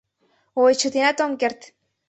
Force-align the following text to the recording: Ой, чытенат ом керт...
Ой, 0.63 0.71
чытенат 0.79 1.17
ом 1.23 1.31
керт... 1.41 1.59